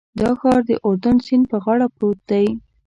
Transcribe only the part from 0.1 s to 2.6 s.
دا ښار د اردن سیند په غاړه پروت دی.